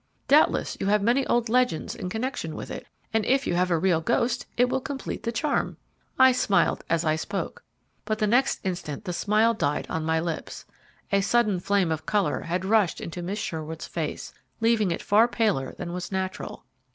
[0.27, 3.77] Doubtless you have many old legends in connection with it, and if you have a
[3.77, 5.77] real ghost it will complete the charm."
[6.17, 7.63] I smiled as I spoke,
[8.03, 10.65] but the next instant the smile died on my lips.
[11.11, 15.75] A sudden flame of colour had rushed into Miss Sherwood's face, leaving it far paler
[15.77, 16.65] than was natural.